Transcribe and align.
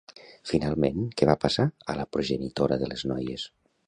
Finalment, 0.51 1.03
què 1.19 1.27
va 1.29 1.35
passar 1.43 1.65
a 1.93 1.97
la 1.99 2.05
progenitora 2.17 2.79
de 2.85 2.91
les 2.95 3.05
noies? 3.13 3.45